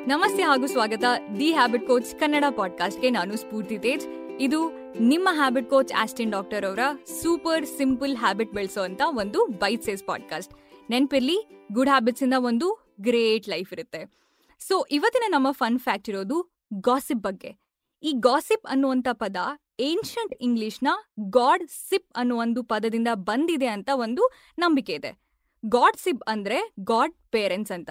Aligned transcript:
ನಮಸ್ತೆ 0.08 0.42
ಹಾಗೂ 0.42 0.66
ಸ್ವಾಗತ. 0.66 1.04
ದಿ 1.38 1.52
ಹ್ಯಾಬಿಟ್ 1.52 1.86
ಕೋಚ್ 1.86 2.20
ಕನ್ನಡ 2.20 2.44
ಪಾಡ್ಕಾಸ್ಟ್ಗೆ 2.56 3.10
ನಾನು 3.10 3.36
ಸ್ಫೂರ್ತಿ 3.36 3.78
ತೇಜ್. 3.78 4.06
ಇದು 4.40 4.70
ನಿಮ್ಮ 5.00 5.28
ಹ್ಯಾಬಿಟ್ 5.32 5.70
ಕೋಚ್ 5.70 5.92
ಆಸ್ಟಿನ್ 5.98 6.32
ಡಾಕ್ಟರ್ 6.32 6.64
ಅವರ 6.64 6.78
ಸೂಪರ್ 7.22 7.66
ಸಿಂಪಲ್ 7.66 8.16
ಹ್ಯಾಬಿಟ್ 8.16 8.52
ಬೆಳೆಸೋ 8.52 8.82
ಅಂತ 8.82 9.02
ಒಂದು 9.06 9.46
ಬೈಟ್ 9.46 9.84
ಸೇಸ್ 9.84 10.06
ಪಾಡ್ಕಾಸ್ಟ್ 10.06 10.54
ನೆನ್ಪಿರ್ಲಿ 10.90 11.66
ಗುಡ್ 11.72 11.88
ಹ್ಯಾಬಿಟ್ಸ್ 11.88 12.22
ಇಂದ 12.22 12.34
ಒಂದು 12.38 12.94
ಗ್ರೇಟ್ 13.00 13.48
ಲೈಫ್ 13.48 13.72
ಇರುತ್ತೆ. 13.72 14.04
ಸೊ 14.68 14.86
ಇವತ್ತಿನ 14.90 15.22
ನಮ್ಮ 15.28 15.50
ಫನ್ 15.50 15.78
ಫ್ಯಾಕ್ಟ್ 15.78 16.08
ಇರೋದು 16.08 16.50
ಗಾಸಿಪ್ 16.74 17.22
ಬಗ್ಗೆ. 17.22 17.56
ಈ 18.02 18.12
ಗಾಸಿಪ್ 18.12 18.66
ಅನ್ನುವಂಥ 18.70 19.08
ಪದ 19.12 19.36
ಏನ್ಷಂಟ್ 19.80 20.34
ಇಂಗ್ಲಿಷ್ನ 20.40 20.88
ಗಾಡ್ 21.20 21.68
ಸಿಪ್ 21.68 22.12
ಅನ್ನೋ 22.16 22.36
ಒಂದು 22.36 22.62
ಪದದಿಂದ 22.62 23.08
ಬಂದಿದೆ 23.14 23.66
ಅಂತ 23.66 23.90
ಒಂದು 23.94 24.30
ನಂಬಿಕೆ 24.58 24.92
ಇದೆ. 24.92 25.18
ಗಾಡ್ 25.66 25.96
ಸಿಪ್ 25.96 26.22
ಅಂದ್ರೆ 26.28 26.74
ಗಾಡ್ 26.80 27.12
ಪೇರೆಂಟ್ಸ್ 27.30 27.72
ಅಂತ. 27.72 27.90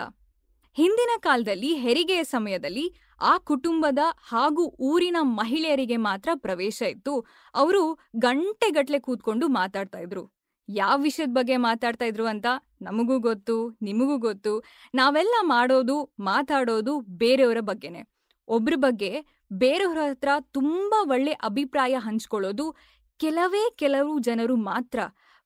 ಹಿಂದಿನ 0.74 1.10
ಕಾಲದಲ್ಲಿ 1.20 1.74
ಹೆರಿಗೆಯ 1.76 2.24
ಸಮಯದಲ್ಲಿ 2.24 2.96
ಆ 3.22 3.38
ಕುಟುಂಬದ 3.38 3.98
ಹಾಗೂ 4.28 4.66
ಊರಿನ 4.80 5.18
ಮಹಿಳೆಯರಿಗೆ 5.22 5.98
ಮಾತ್ರ 5.98 6.30
ಪ್ರವೇಶ 6.36 6.82
ಇತ್ತು. 6.82 7.26
ಅವರು 7.54 8.00
ಗಂಟೆಗಟ್ಲೆ 8.16 9.00
ಕೂತ್ಕೊಂಡು 9.00 9.48
ಮಾತಾಡ್ತಾ 9.48 10.00
ಇದ್ರು. 10.00 10.32
ಯಾವ 10.70 11.00
ವಿಷಯದ 11.02 11.30
ಬಗ್ಗೆ 11.32 11.58
ಮಾತಾಡ್ತಾ 11.58 12.06
ಇದ್ರು 12.06 12.26
ಅಂತ 12.26 12.46
ನಮಗೂ 12.82 13.20
ಗೊತ್ತು, 13.20 13.78
ನಿಮಗೂ 13.82 14.18
ಗೊತ್ತು. 14.18 14.64
ನಾವೆಲ್ಲ 14.96 15.36
ಮಾಡೋದು, 15.42 16.14
ಮಾತಾಡೋದು 16.20 17.00
ಬೇರೆಯವರ 17.00 17.58
ಬಗ್ಗೆನೆ. 17.60 18.19
ಒಬ್ರ 18.50 18.74
ಬಗ್ಗೆ 18.76 19.12
ಬೇರೆಯವ್ರ 19.54 19.98
ಹತ್ರ 19.98 20.30
ತುಂಬಾ 20.52 21.00
ಒಳ್ಳೆ 21.12 21.32
ಅಭಿಪ್ರಾಯ 21.32 21.96
ಹಂಚ್ಕೊಳ್ಳೋದು 21.98 22.76
ಕೆಲವೇ 23.20 23.64
ಕೆಲವು 23.76 24.20
ಜನರು 24.20 24.56
ಮಾತ್ರ. 24.56 25.00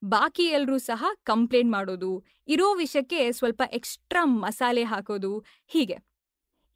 ಬಾಕಿ 0.03 0.43
ಎಲ್ಲರೂ 0.43 0.77
ಸಹ 0.77 1.05
ಕಂಪ್ಲೇಂಟ್ 1.23 1.71
ಮಾಡೋದು, 1.71 2.25
ಇರೋ 2.47 2.73
ವಿಷಯಕ್ಕೆ 2.73 3.31
ಸ್ವಲ್ಪ 3.31 3.61
ಎಕ್ಸ್ಟ್ರಾ 3.71 4.25
ಮಸಾಲೆ 4.25 4.83
ಹಾಕೋದು, 4.83 5.45
ಹೀಗೆ. 5.67 5.97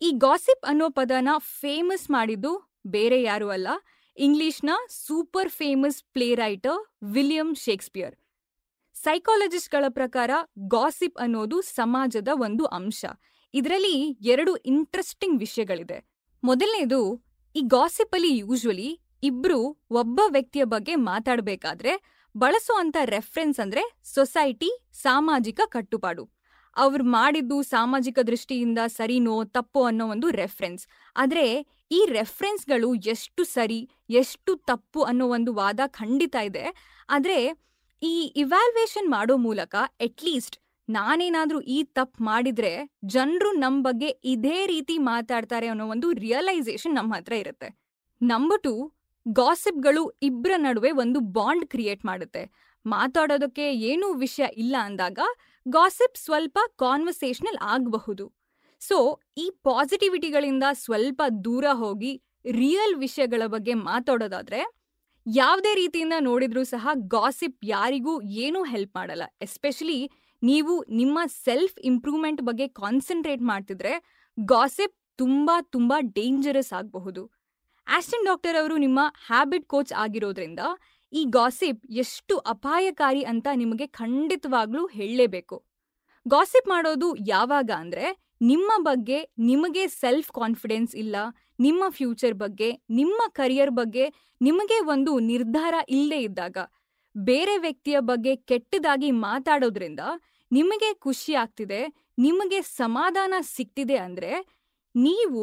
ಈ 0.02 0.12
ಗಾಸಿಪ್ 0.12 0.66
ಅನ್ನೋ 0.66 0.90
ಪದನ 0.90 1.30
ಫೇಮಸ್ 1.38 2.10
ಮಾಡಿದ್ದು 2.12 2.52
ಬೇರೆ 2.88 3.22
ಯಾರು 3.22 3.50
ಅಲ್ಲ, 3.50 3.68
ಇಂಗ್ಲಿಷ್ನ 4.18 4.70
super 4.90 5.50
famous 5.50 6.04
play 6.14 6.36
writer 6.36 6.80
William 7.04 7.56
Shakespeare. 7.56 8.16
ಸೈಕಾಲಜಿಸ್ಟ್ಗಳ 8.94 9.86
ಪ್ರಕಾರ 9.90 10.32
ಗಾಸಿಪ್ 10.68 11.18
ಅನ್ನೋದು 11.18 11.62
ಸಮಾಜದ 11.62 12.28
ಒಂದು 12.34 12.66
ಅಂಶ. 12.66 13.06
ಇದರಲ್ಲಿ 13.54 14.18
ಎರಡು 14.30 14.56
ಇಂಟ್ರೆಸ್ಟಿಂಗ್ 14.56 15.40
ವಿಷಯಗಳಿದೆ. 15.40 16.17
ಮೊದಲನೇದು, 16.44 17.24
ಈ 17.56 17.62
ಗಾಸಿಪ್ 17.62 18.16
ಅಲ್ಲಿ 18.16 18.38
ಯೂಶ್ವಲಿ 18.38 18.90
ಇಬ್ರು 19.24 19.60
ಒಬ್ಬ 19.92 20.20
ವ್ಯಕ್ತಿಯ 20.28 20.64
ಬಗ್ಗೆ 20.64 20.96
ಮಾತಾಡಬೇಕಾದ್ರೆ 20.96 21.94
ಬಳಸುವಂತ 22.36 22.98
ರೆಫರೆನ್ಸ್ 23.04 23.60
ಅಂದ್ರೆ 23.60 23.84
ಸೊಸೈಟಿ 24.04 24.70
ಸಾಮಾಜಿಕ 24.94 25.60
ಕಟ್ಟುಪಾಡು. 25.66 26.30
ಅವ್ರು 26.76 27.04
ಮಾಡಿದ್ದು 27.04 27.64
ಸಾಮಾಜಿಕ 27.64 28.20
ದೃಷ್ಟಿಯಿಂದ 28.20 28.80
ಸರಿನೋ 28.88 29.44
ತಪ್ಪೋ 29.44 29.84
ಅನ್ನೋ 29.84 30.08
ಒಂದು 30.08 30.30
ರೆಫರೆನ್ಸ್ 30.30 30.88
ಆದ್ರೆ 31.16 31.46
ಈ 31.92 32.06
ರೆಫರೆನ್ಸ್ಗಳು 32.12 32.96
ಎಷ್ಟು 32.96 33.44
ಸರಿ, 33.44 33.90
ಎಷ್ಟು 34.10 34.56
ತಪ್ಪು 34.56 35.02
ಅನ್ನೋ 35.02 35.28
ಒಂದು 35.28 35.54
ವಾದ 35.54 35.80
ಖಂಡಿತ 35.88 36.36
ಇದೆ. 36.44 36.66
ಆದ್ರೆ 37.10 37.40
ಈ 38.02 38.34
ಇವ್ಯಾಲ್ವೇಷನ್ 38.36 39.10
ಮಾಡೋ 39.10 39.38
ಮೂಲಕ 39.38 39.76
ಅಟ್ಲೀಸ್ಟ್ 40.00 40.58
ನಾನೇನಾದ್ರೂ 40.90 41.60
ಈ 41.62 41.84
ತಪ್ಪು 41.84 42.24
ಮಾಡಿದ್ರೆ 42.24 42.72
ಜನರು 43.06 43.52
ನಮ್ 43.60 43.84
ಬಗ್ಗೆ 43.84 44.10
ಇದೇ 44.26 44.60
ರೀತಿ 44.66 44.98
ಮಾತಾಡ್ತಾರೆ 44.98 45.68
ಅನ್ನೋ 45.68 45.86
ಒಂದು 45.88 46.12
ರಿಯಲೈಸೇಷನ್ 46.12 46.96
ನಮ್ಮ 46.96 47.16
ಹತ್ರ 47.16 47.34
ಇರುತ್ತೆ. 47.34 47.70
ನಂಬರ್ 48.22 48.62
ಟು 48.62 48.74
ಗಾಸಿಪ್ಗಳು 49.26 50.04
ಇಬ್ಬರ 50.22 50.52
ನಡುವೆ 50.58 50.92
ಒಂದು 51.04 51.20
ಬಾಂಡ್ 51.20 51.66
ಕ್ರಿಯೇಟ್ 51.66 52.06
ಮಾಡುತ್ತೆ. 52.06 52.44
ಮಾತಾಡೋದಕ್ಕೆ 52.86 53.66
ಏನೂ 53.90 54.14
ವಿಷಯ 54.14 54.46
ಇಲ್ಲ 54.58 54.76
ಅಂದಾಗ 54.82 55.20
ಗಾಸಿಪ್ 55.66 56.18
ಸ್ವಲ್ಪ 56.18 56.58
ಕಾನ್ವರ್ಸೇಷನಲ್ 56.76 57.60
ಆಗಬಹುದು. 57.62 58.26
ಸೊ 58.82 58.98
ಈ 59.38 59.46
ಪಾಸಿಟಿವಿಟಿಗಳಿಂದ 59.64 60.66
ಸ್ವಲ್ಪ 60.86 61.22
ದೂರ 61.46 61.66
ಹೋಗಿ 61.74 62.14
ರಿಯಲ್ 62.52 62.96
ವಿಷಯಗಳ 62.96 63.44
ಬಗ್ಗೆ 63.46 63.74
ಮಾತಾಡೋದಾದ್ರೆ 63.74 64.62
ಯಾವುದೇ 65.26 65.76
ರೀತಿಯಿಂದ 65.76 66.16
ನೋಡಿದ್ರೂ 66.20 66.64
ಸಹ 66.64 66.88
ಗಾಸಿಪ್ 66.94 67.66
ಯಾರಿಗೂ 67.66 68.14
ಏನೂ 68.22 68.64
ಹೆಲ್ಪ್ 68.64 68.96
ಮಾಡಲ್ಲ. 68.96 69.24
ಎಸ್ಪೆಷಲಿ 69.42 70.00
ನೀವು 70.42 70.84
ನಿಮ್ಮ 70.90 71.20
ಸೆಲ್ಫ್ 71.46 71.80
ಇಂಪ್ರೂವ್ಮೆಂಟ್ 71.80 72.42
ಬಗ್ಗೆ 72.42 72.68
ಕಾನ್ಸಂಟ್ರೇಟ್ 72.68 73.42
ಮಾಡ್ತಿದ್ರೆ 73.42 73.94
ಗಾಸಿಪ್ 74.46 74.96
ತುಂಬಾ 75.16 75.62
ತುಂಬಾ 75.62 76.00
ಡೇಂಜರಸ್ 76.00 76.74
ಆಗಬಹುದು. 76.74 77.32
ಆಸ್ಟಿನ್ 77.88 78.26
ಡಾಕ್ಟರ್ 78.26 78.56
ಅವರು 78.62 78.78
ನಿಮ್ಮ 78.78 79.00
ಹ್ಯಾಬಿಟ್ 79.28 79.66
ಕೋಚ್ 79.66 79.94
ಆಗಿರೋದ್ರಿಂದ 79.94 80.60
ಈ 81.14 81.26
ಗಾಸಿಪ್ 81.26 81.86
ಎಷ್ಟು 81.86 82.38
ಅಪಾಯಕಾರಿ 82.38 83.22
ಅಂತ 83.22 83.48
ನಿಮಗೆ 83.54 83.88
ಖಂಡಿತವಾಗ್ಲೂ 83.88 84.88
ಹೇಳಲೇಬೇಕು. 84.88 85.64
ಗಾಸಿಪ್ 86.28 86.68
ಮಾಡೋದು 86.68 87.16
ಯಾವಾಗ 87.16 87.70
ಅಂದ್ರೆ 87.78 88.28
ನಿಮ್ಮ 88.42 88.72
ಬಗ್ಗೆ 88.78 89.32
ನಿಮಗೆ 89.40 89.88
ಸೆಲ್ಫ್ 89.88 90.32
ಕಾನ್ಫಿಡೆನ್ಸ್ 90.32 90.96
ಇಲ್ಲ, 90.96 91.16
ನಿಮ್ಮ 91.60 91.84
ಫ್ಯೂಚರ್ 91.90 92.34
ಬಗ್ಗೆ, 92.34 92.84
ನಿಮ್ಮ 92.90 93.22
ಕರಿಯರ್ 93.30 93.72
ಬಗ್ಗೆ 93.72 94.34
ನಿಮಗೆ 94.42 94.80
ಒಂದು 94.80 95.20
ನಿರ್ಧಾರ 95.20 95.76
ಇಲ್ಲದೇ 95.90 96.20
ಇದ್ದಾಗ. 96.20 96.58
ಬೇರೆ 97.30 97.56
ವ್ಯಕ್ತಿಯ 97.58 97.98
ಬಗ್ಗೆ 98.10 98.34
ಕೆಟ್ಟದಾಗಿ 98.50 99.10
ಮಾತಾಡೋದ್ರಿಂದ 99.12 100.02
ನಿಮಗೆ 100.52 100.90
ಖುಷಿ 101.06 101.34
ಆಗ್ತಿದೆ, 101.34 101.80
ನಿಮಗೆ 102.18 102.60
ಸಮಾಧಾನ 102.62 103.34
ಸಿಗ್ತಿದೆ 103.56 103.98
ಅಂದ್ರೆ 103.98 104.32
ನೀವು 104.96 105.42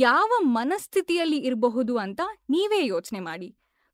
ಯಾವ 0.00 0.30
ಮನಸ್ಥಿತಿಯಲ್ಲಿ 0.58 1.38
ಇರಬಹುದು 1.48 1.94
ಅಂತ 1.96 2.20
ನೀವೇ 2.50 2.80
ಯೋಚನೆ 2.86 3.20
ಮಾಡಿ. 3.20 3.48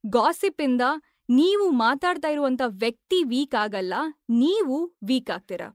ಗಾಸಿಪ್ 0.05 0.63
ಇಂದ 0.63 0.83
ನೀವು 1.29 1.65
ಮಾತಾಡ್ತಾ 1.71 2.29
ಇರುವಂತ 2.29 2.63
ವ್ಯಕ್ತಿ 2.83 3.19
ವೀಕ್ 3.25 3.57
ಆಗಲ್ಲ, 3.65 3.95
ನೀವು 4.43 4.77
ವೀಕ್ 5.09 5.31
ಆಗ್ತೀರಾ. 5.31 5.69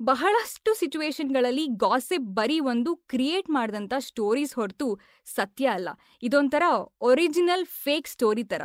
ಬಹಳಷ್ಟು 0.00 0.70
ಸಿಚುವೇಶನ್ಗಳಲ್ಲಿ 0.74 1.64
ಗಾಸಿಪ್ 1.76 2.28
ಬರೀ 2.38 2.58
ಒಂದು 2.72 2.90
ಕ್ರಿಯೇಟ್ 3.12 3.48
ಮಾಡಿದಂಥ 3.50 3.94
ಸ್ಟೋರೀಸ್ 3.98 4.54
ಹೊರತು 4.54 4.88
ಸತ್ಯ 5.26 5.66
ಅಲ್ಲ, 5.76 5.88
ಇದೊಂಥರ 6.22 6.62
ಒರಿಜಿನಲ್ 7.00 7.66
ಫೇಕ್ 7.84 8.08
ಸ್ಟೋರಿ 8.08 8.44
ತರ. 8.44 8.62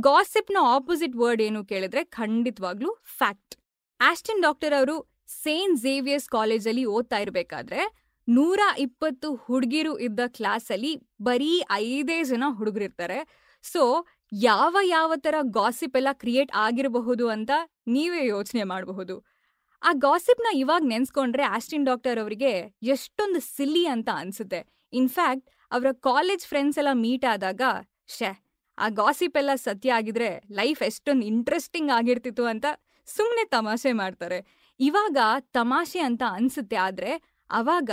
ಗಾಸಿಪ್ನ 0.00 0.56
ಆಪೋಸಿಟ್ 0.60 1.16
ವರ್ಡ್ 1.16 1.42
ಏನು 1.42 1.64
ಕೇಳಿದ್ರೆ 1.64 2.04
ಖಂಡಿತವಾಗ್ಲೂ 2.04 2.90
ಫ್ಯಾಕ್ಟ್ 3.18 3.54
ಆಸ್ಟಿನ್ 4.00 4.42
ಡಾಕ್ಟರ್ 4.42 4.74
ಅವರು 4.78 4.96
ಸೇಂಟ್ 5.42 5.80
ಝೇವಿಯರ್ಸ್ 5.80 6.28
ಕಾಲೇಜಲ್ಲಿ 6.28 6.84
ಓದ್ತಾ 6.84 7.18
ಇರಬೇಕಾದ್ರೆ 7.18 7.80
ನೂರ 8.28 8.60
ಇಪ್ಪತ್ತು 8.78 9.34
ಹುಡುಗಿರು 9.34 9.98
ಇದ್ದ 9.98 10.20
ಕ್ಲಾಸಲ್ಲಿ 10.26 10.92
ಬರೀ 11.22 11.62
ಐದೇ 11.70 12.22
ಜನ 12.22 12.44
ಹುಡುಗರಿರ್ತಾರೆ. 12.48 13.18
ಸೊ 13.62 14.06
ಯಾವ 14.32 14.76
ಯಾವ 14.82 15.12
ಥರ 15.16 15.34
ಗಾಸಿಪ್ 15.42 15.96
ಎಲ್ಲ 15.96 16.08
ಕ್ರಿಯೇಟ್ 16.12 16.52
ಆಗಿರಬಹುದು 16.54 17.28
ಅಂತ 17.28 17.50
ನೀವೇ 17.86 18.26
ಯೋಚನೆ 18.26 18.62
ಮಾಡಬಹುದು. 18.62 19.26
ಆ 19.82 19.92
ಗಾಸಿಪ್ನ 19.92 20.56
ಇವಾಗ 20.56 20.82
ನೆನ್ಸ್ಕೊಂಡ್ರೆ 20.84 21.42
ಆಸ್ಟಿನ್ 21.42 21.86
ಡಾಕ್ಟರ್ 21.86 22.18
ಅವರಿಗೆ 22.18 22.52
ಎಷ್ಟೊಂದು 22.82 23.40
ಸಿಲ್ಲಿ 23.56 23.86
ಅಂತ 23.86 24.08
ಅನ್ಸುತ್ತೆ. 24.14 24.60
ಇನ್ಫ್ಯಾಕ್ಟ್ 24.92 25.48
ಅವರ 25.70 25.92
ಕಾಲೇಜ್ 25.92 26.46
ಫ್ರೆಂಡ್ಸ್ 26.46 26.78
ಎಲ್ಲ 26.78 26.88
ಮೀಟ್ 26.92 27.24
ಆದಾಗ 27.24 27.62
ಶೇ 28.06 28.45
ಆ 28.78 28.88
ಗಾಸಿಪ್ 28.88 29.36
ಎಲ್ಲ 29.36 29.50
ಸತ್ಯ 29.54 29.92
ಆಗಿದ್ರೆ 29.92 30.42
ಲೈಫ್ 30.50 30.82
ಎಷ್ಟೊಂದು 30.82 31.26
ಇಂಟ್ರೆಸ್ಟಿಂಗ್ 31.26 31.90
ಆಗಿರ್ತಿತ್ತು 31.90 32.44
ಅಂತ 32.44 32.66
ಸುಮ್ಮನೆ 33.06 33.44
ತಮಾಷೆ 33.44 33.92
ಮಾಡ್ತಾರೆ. 33.92 34.66
ಇವಾಗ 34.80 35.16
ತಮಾಷೆ 35.40 35.98
ಅಂತ 35.98 36.22
ಅನ್ಸುತ್ತೆ 36.30 36.76
ಆದ್ರೆ 36.76 37.42
ಅವಾಗ 37.50 37.90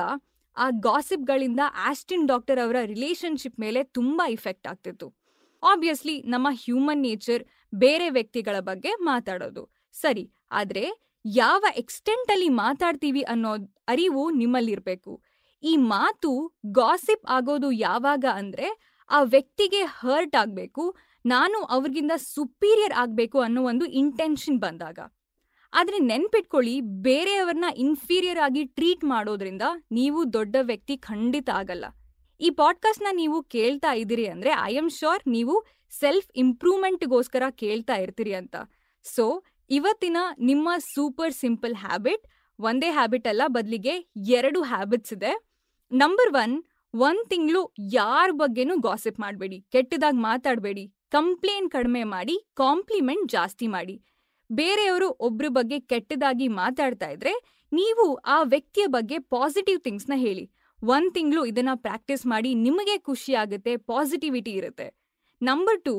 ಆ 0.57 0.69
ಗಾಸಿಪ್ಗಳಿಂದ 0.69 1.59
ಆಸ್ಟಿನ್ 1.75 2.27
ಡಾಕ್ಟರ್ 2.27 2.59
ಅವರ 2.59 2.75
ರಿಲೇಶನ್ಶಿಪ್ 2.85 3.59
ಮೇಲೆ 3.59 3.83
ತುಂಬಾ 3.83 4.29
ಇಫೆಕ್ಟ್ 4.29 4.67
ಆಗ್ತಿತ್ತು. 4.67 5.13
ಆಬ್ವಿಯಸ್ಲಿ 5.63 6.21
ನಮ್ಮ 6.21 6.47
ಹ್ಯೂಮನ್ 6.51 7.01
ನೇಚರ್ 7.01 7.43
ಬೇರೆ 7.75 8.09
ವ್ಯಕ್ತಿಗಳ 8.09 8.59
ಬಗ್ಗೆ 8.59 8.89
ಮಾತಾಡೋದು. 8.89 9.69
ಸರಿ, 9.93 10.31
ಆದ್ರೆ 10.51 10.85
ಯಾವ 11.25 11.63
ಎಕ್ಸ್ಟೆಂಟ್ 11.75 12.31
ಅಲ್ಲಿ 12.31 12.49
ಮಾತಾಡ್ತೀವಿ 12.49 13.21
ಅನ್ನೋ 13.21 13.53
ಅರಿವು 13.87 14.31
ನಿಮ್ಮಲ್ಲಿರ್ಬೇಕು. 14.31 15.21
ಈ 15.63 15.77
ಮಾತು 15.77 16.53
ಗಾಸಿಪ್ 16.65 17.25
ಆಗೋದು 17.29 17.71
ಯಾವಾಗ 17.71 18.25
ಅಂದ್ರೆ 18.33 18.92
ಆ 19.09 19.21
ವ್ಯಕ್ತಿಗೆ 19.23 19.81
ಹರ್ಟ್ 19.83 20.35
ಆಗಬೇಕು, 20.35 20.95
ನಾನು 21.25 21.63
ಅವ್ರಿಗಿಂತ 21.63 22.11
ಸುಪೀರಿಯರ್ 22.15 22.93
ಆಗಬೇಕು 22.93 23.39
ಅನ್ನೋ 23.39 23.63
ಒಂದು 23.63 23.85
ಇಂಟೆನ್ಷನ್ 23.85 24.59
ಬಂದಾಗ. 24.59 24.99
ಆದರೆ 25.73 25.99
ನೆನ್ಪಿಟ್ಕೊಳ್ಳಿ, 25.99 26.81
ಬೇರೆಯವ್ರನ್ನ 26.81 27.65
ಇನ್ಫೀರಿಯರ್ 27.75 28.39
ಆಗಿ 28.39 28.63
ಟ್ರೀಟ್ 28.65 29.03
ಮಾಡೋದ್ರಿಂದ 29.03 29.61
ನೀವು 29.91 30.33
ದೊಡ್ಡ 30.33 30.55
ವ್ಯಕ್ತಿ 30.61 30.97
ಖಂಡಿತ 30.97 31.49
ಆಗಲ್ಲ. 31.53 31.85
ಈ 32.41 32.49
ಪಾಡ್ಕಾಸ್ಟ್ನ 32.49 33.07
ನೀವು 33.11 33.43
ಕೇಳ್ತಾ 33.43 33.93
ಇದ್ದೀರಿ 33.93 34.27
ಅಂದ್ರೆ 34.27 34.51
ಐ 34.63 34.77
ಆಮ್ 34.77 34.89
ಶ್ಯೂರ್ 34.89 35.23
ನೀವು 35.27 35.65
ಸೆಲ್ಫ್ 35.99 36.29
ಇಂಪ್ರೂವ್ಮೆಂಟ್ಗೋಸ್ಕರ 36.35 37.43
ಕೇಳ್ತಾ 37.49 37.95
ಇರ್ತೀರಿ 37.95 38.33
ಅಂತ. 38.33 38.55
ಸೊ 39.05 39.43
ಇವತ್ತಿನ 39.69 40.17
ನಿಮ್ಮ 40.39 40.69
ಸೂಪರ್ 40.77 41.33
ಸಿಂಪಲ್ 41.33 41.75
ಹ್ಯಾಬಿಟ್ 41.75 42.27
ಒಂದೇ 42.59 42.89
ಹ್ಯಾಬಿಟ್ 42.91 43.27
ಅಲ್ಲ, 43.27 43.41
ಬದಲಿಗೆ 43.47 43.93
ಎರಡು 44.15 44.61
ಹ್ಯಾಬಿಟ್ಸ್ 44.61 45.13
ಇದೆ. 45.13 45.33
ನಂಬರ್ 45.91 46.33
ಒನ್ 46.33 46.63
ಒಂದ್ 46.93 47.29
ತಿಂಗಳು 47.29 47.61
ಯಾರ 47.91 48.29
ಬಗ್ಗೆನೂ 48.31 48.75
ಗಾಸಿಪ್ 48.79 49.19
ಮಾಡಬೇಡಿ, 49.19 49.57
ಕೆಟ್ಟದಾಗಿ 49.71 50.17
ಮಾತಾಡಬೇಡಿ 50.17 50.83
ಕಂಪ್ಲೇಂಟ್ 51.09 51.71
ಕಡಿಮೆ 51.71 52.03
ಮಾಡಿ 52.03 52.35
ಕಾಂಪ್ಲಿಮೆಂಟ್ 52.53 53.31
ಜಾಸ್ತಿ 53.31 53.67
ಮಾಡಿ. 53.67 53.95
ಬೇರೆಯವರು 54.49 55.07
ಒಬ್ರ 55.19 55.45
ಬಗ್ಗೆ 55.49 55.79
ಕೆಟ್ಟದಾಗಿ 55.79 56.47
ಮಾತಾಡ್ತಾ 56.47 57.07
ಇದ್ರೆ 57.07 57.33
ನೀವು 57.71 58.15
ಆ 58.15 58.43
ವ್ಯಕ್ತಿಯ 58.43 58.85
ಬಗ್ಗೆ 58.87 59.19
ಪಾಸಿಟಿವ್ 59.19 59.79
ಥಿಂಗ್ಸ್ನ 59.79 60.13
ಹೇಳಿ. 60.15 60.45
ಒಂದ್ 60.83 61.13
ತಿಂಗಳು 61.13 61.45
ಇದನ್ನ 61.45 61.73
ಪ್ರಾಕ್ಟೀಸ್ 61.75 62.25
ಮಾಡಿ 62.25 62.55
ನಿಮಗೆ 62.55 62.97
ಖುಷಿ 62.97 63.33
ಆಗುತ್ತೆ 63.33 63.77
ಪಾಸಿಟಿವಿಟಿ 63.77 64.51
ಇರುತ್ತೆ. 64.51 64.87
ನಂಬರ್ 65.41 65.81
ಟು 65.83 65.95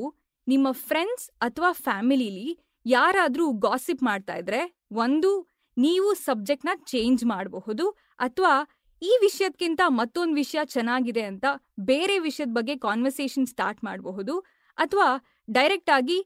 ನಿಮ್ಮ 0.47 0.69
ಫ್ರೆಂಡ್ಸ್ 0.73 1.27
ಅಥವಾ 1.41 1.73
ಫ್ಯಾಮಿಲಿಲಿ 1.73 2.49
ಯಾರಾದ್ರೂ 2.87 3.53
ಗಾಸಿಪ್ 3.53 4.03
ಮಾಡ್ತಾ 4.03 4.35
ಇದ್ರೆ, 4.37 4.61
ಒಂದು, 4.93 5.31
ನೀವು 5.77 6.15
ಸಬ್ಜೆಕ್ಟ್ನ 6.15 6.73
ಚೇಂಜ್ 6.87 7.25
ಮಾಡಬಹುದು 7.25 7.85
ಅಥವಾ 8.19 8.55
ಈ 9.03 9.13
ವಿಷಯಕ್ಕಿಂತ 9.23 9.81
ಮತ್ತೊಂದು 10.01 10.35
ವಿಷಯ 10.35 10.61
ಚೆನ್ನಾಗಿದೆ 10.75 11.23
ಅಂತ 11.31 11.47
ಬೇರೆ 11.91 12.17
ವಿಷಯದ 12.19 12.53
ಬಗ್ಗೆ 12.59 12.75
ಕಾನ್ವರ್ಸೇಷನ್ 12.77 13.49
ಸ್ಟಾರ್ಟ್ 13.53 13.81
ಮಾಡಬಹುದು. 13.85 14.35
ಅಥವಾ 14.79 15.09
ಡೈರೆಕ್ಟ್ 15.51 15.91
ಆಗಿ 15.91 16.19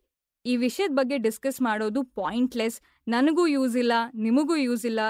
ಈ 0.44 0.56
ವಿಷಯದ 0.56 0.94
ಬಗ್ಗೆ 0.94 1.16
ಡಿಸ್ಕಸ್ 1.18 1.60
ಮಾಡೋದು 1.60 2.00
ಪಾಯಿಂಟ್ಲೆಸ್ 2.20 2.76
ನನಗೂ 3.08 3.44
ಯೂಸ್ 3.46 3.76
ಇಲ್ಲ, 3.76 3.92
ನಿಮಗೂ 4.26 4.56
ಯೂಸ್ 4.56 4.84
ಇಲ್ಲ. 4.90 5.00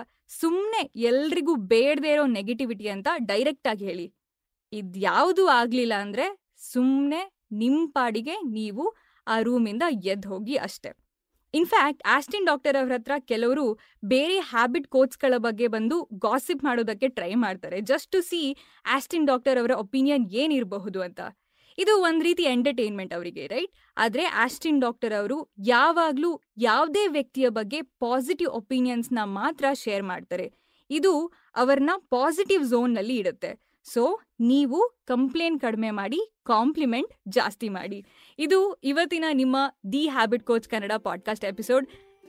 ಸುಮ್ಮನೆ 0.40 0.82
ಎಲ್ರಿಗೂ 1.10 1.54
ಬೇಡದೇ 1.72 2.12
ಇರೋ 2.12 2.24
ನೆಗೆಟಿವಿಟಿ 2.38 2.88
ಅಂತ 2.94 3.08
ಡೈರೆಕ್ಟ್ 3.30 3.68
ಆಗಿ 3.72 3.84
ಹೇಳಿ. 3.90 4.06
ಇದ್ಯಾವುದು 4.72 5.44
ಆಗ್ಲಿಲ್ಲ 5.58 5.94
ಅಂದ್ರೆ 6.04 6.26
ಸುಮ್ಮನೆ 6.72 7.20
ನಿಮ್ಮ 7.52 7.82
ಪಾಡಿಗೆ 7.92 8.34
ನೀವು 8.58 8.84
ಆ 9.26 9.36
ರೂಮಿಂದ 9.40 9.84
ಎದ್ದು 10.12 10.28
ಹೋಗಿ 10.28 10.56
ಅಷ್ಟೆ. 10.66 10.90
ಇನ್ಫ್ಯಾಕ್ಟ್ 11.58 12.02
ಆಸ್ಟಿನ್ 12.06 12.46
ಡಾಕ್ಟರ್ 12.46 12.76
ಅವ್ರ 12.80 12.92
ಹತ್ರ 12.92 13.14
ಕೆಲವರು 13.30 13.64
ಬೇರೆ 14.04 14.38
ಹ್ಯಾಬಿಟ್ 14.50 14.88
ಕೋಚ್ಗಳ 14.88 15.34
ಬಗ್ಗೆ 15.38 15.66
ಬಂದು 15.68 15.96
ಗಾಸಿಪ್ 16.18 16.64
ಮಾಡೋದಕ್ಕೆ 16.64 17.08
ಟ್ರೈ 17.08 17.32
ಮಾಡ್ತಾರೆ. 17.34 17.78
Just 17.80 18.10
to 18.10 18.20
see 18.20 18.40
Austin 18.86 19.26
doctor 19.26 19.58
ಅವರ 19.58 19.70
ಒಪಿನಿಯನ್ 19.78 20.26
ಏನಿರಬಹುದು 20.42 21.00
ಅಂತ. 21.02 21.20
ಇದು 21.78 21.92
ಒಂದು 22.02 22.22
ರೀತಿ 22.24 22.42
ಎಂಟರ್ಟೈನ್ಮೆಂಟ್ 22.42 23.14
ಅವರಿಗೆ 23.14 23.46
ರೈಟ್ 23.46 23.72
ಆದ್ರೆ 23.96 24.24
ಆಸ್ಟಿನ್ 24.44 24.80
ಡಾಕ್ಟರ್ 24.80 25.14
ಅವರು 25.20 25.36
ಯಾವಾಗಲೂ 25.66 26.30
ಯಾವುದೇ 26.58 27.06
ವ್ಯಕ್ತಿಯ 27.06 27.48
ಬಗ್ಗೆ 27.48 27.80
ಪಾಸಿಟಿವ್ 27.82 28.50
ಒಪಿನಿಯನ್ಸ್ನ 28.50 29.18
ಮಾತ್ರ 29.24 29.64
ಶೇರ್ 29.84 30.02
ಮಾಡ್ತಾರೆ. 30.02 30.46
ಇದು 30.90 31.12
ಅವರನ್ನ 31.56 31.90
ಪಾಸಿಟಿವ್ 32.10 32.64
ಝೋನ್ನಲ್ಲಿ 32.64 33.16
ಇಡುತ್ತೆ. 33.16 33.50
ಸೊ 33.92 34.20
ನೀವು 34.40 35.02
ಕಂಪ್ಲೇಂಟ್ 35.06 35.62
ಕಡಿಮೆ 35.62 35.90
ಮಾಡಿ 35.90 36.20
ಕಾಂಪ್ಲಿಮೆಂಟ್ 36.44 37.12
ಜಾಸ್ತಿ 37.28 37.68
ಮಾಡಿ. 37.68 38.04
ಇದು 38.38 38.74
ಇವತ್ತಿನ 38.84 39.24
ನಿಮ್ಮ 39.32 39.56
the 39.92 40.08
habit 40.08 40.44
coach 40.44 40.68
Kannada 40.68 40.92
podcast 41.02 41.44
episode 41.44 41.86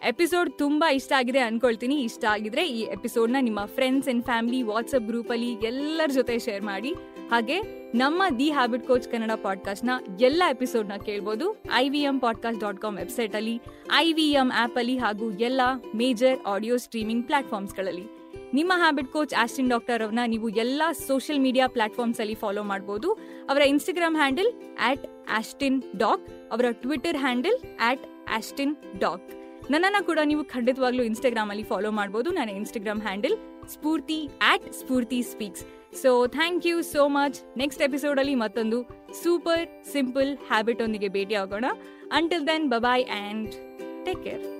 episode 0.08 0.58
ತುಂಬಾ 0.58 0.92
ಇಷ್ಟ 0.92 1.14
ಆಗಿದೆ 1.14 1.40
ಅನ್ಕೊಳ್ತೀನಿ. 1.40 1.96
ಇಷ್ಟ 2.02 2.26
ಆಗಿದ್ರೆ 2.26 2.70
ಈ 2.70 2.82
ಎಪಿಸೋಡ್ನ 2.82 3.36
ನಿಮ್ಮ 3.40 3.66
ಫ್ರೆಂಡ್ಸ್ 3.66 4.10
ಅಂಡ್ 4.10 4.24
ಫ್ಯಾಮಿಲಿ 4.24 4.62
ವಾಟ್ಸಪ್ 4.64 5.08
ಗ್ರೂಪಲ್ಲಿ 5.08 5.52
ಎಲ್ಲರ 5.54 6.10
ಜೊತೆ 6.14 6.40
ಶೇರ್ 6.40 6.64
ಮಾಡಿ. 6.64 6.94
ಹಾಗೆ 7.32 7.62
ನಮ್ಮ 7.96 8.24
ದಿ 8.40 8.52
ಹ್ಯಾಬಿಟ್ 8.52 8.88
ಕೋಚ್ 8.88 9.12
ಕನ್ನಡ 9.12 9.32
ಪಾಡ್ಕಾಸ್ಟ್ನ 9.32 9.90
ಎಲ್ಲ 10.22 10.44
ಎಪಿಸೋಡ್ನ 10.50 10.96
ಕೇಳ್ಬೋದು. 11.06 11.64
I 11.74 11.90
V 11.90 12.00
M 12.00 12.20
podcast 12.20 12.62
dot 12.62 12.78
com 12.78 12.98
ವೆಬ್ಸೈಟಲ್ಲಿ 12.98 13.62
ಐ 13.94 14.14
ವಿ 14.14 14.32
ಎಂ 14.32 14.52
ಆ್ಯಪಲ್ಲಿ 14.56 14.98
ಹಾಗೂ 14.98 15.32
ಎಲ್ಲ 15.32 15.62
ಮೇಜರ್ 15.96 16.40
ಆಡಿಯೋ 16.48 16.78
ಸ್ಟ್ರೀಮಿಂಗ್ 16.78 17.26
ಪ್ಲಾಟ್ಫಾರ್ಮ್ಸ್ಗಳಲ್ಲಿ 17.26 18.19
ನಿಮ್ಮ 18.54 18.74
ಹ್ಯಾಬಿಟ್ 18.76 19.10
ಕೋಚ್ 19.12 19.34
ಆಸ್ಟಿನ್ 19.34 19.70
ಡಾಕ್ಟರ್ 19.70 20.02
ಅವ್ರನ್ನ 20.02 20.24
ನೀವು 20.26 20.50
ಎಲ್ಲ 20.50 20.84
ಸೋಷಿಯಲ್ 21.08 21.42
ಮೀಡಿಯಾ 21.42 21.68
ಪ್ಲಾಟ್ಫಾರ್ಮ್ಸ್ 21.68 22.20
ಅಲ್ಲಿ 22.20 22.36
ಫಾಲೋ 22.36 22.64
ಮಾಡಬಹುದು 22.64 23.10
ಅವರ 23.50 23.62
Instagram 23.62 24.16
handle 24.16 24.50
at 24.80 25.04
Austin 25.30 25.82
doc 25.98 26.26
ಅವರ 26.52 26.66
Twitter 26.82 27.18
handle 27.18 27.58
at 27.80 28.06
Austin 28.30 28.74
doc 29.00 29.28
ನನ್ನನ್ನು 29.72 30.06
ಕೂಡ 30.06 30.20
ನೀವು 30.24 30.44
ಖಂಡಿತವಾಗ್ಲೂ 30.46 31.04
ಇನ್ಸ್ಟಾಗ್ರಾಮ್ 31.04 31.50
ಅಲ್ಲಿ 31.50 31.64
ಫಾಲೋ 31.64 31.92
ಮಾಡಬಹುದು 31.92 32.32
ನನ್ನ 32.32 32.52
Instagram 32.52 33.02
handle 33.02 33.36
Spoorthi 33.68 34.20
at 34.42 34.68
Spoorthi 34.74 35.24
speaks 35.24 35.64
so 36.04 36.12
thank 36.28 36.66
you 36.68 36.82
so 36.82 37.04
much 37.10 37.40
next 37.58 37.82
episode 37.82 38.20
ಅಲ್ಲಿ 38.20 38.36
ಮತ್ತೊಂದು 38.36 38.80
ಸೂಪರ್ 39.24 39.64
ಸಿಂಪಲ್ 39.92 40.32
ಹ್ಯಾಬಿಟ್ 40.50 40.82
ಒಂದಿಗೆ 40.82 41.10
ಭೇಟಿ 41.10 41.36
ಆಗೋಣ 41.36 41.70
until 42.12 42.48
then 42.48 42.68
bye bye 42.70 43.06
and 43.12 43.54
take 44.06 44.24
care 44.24 44.59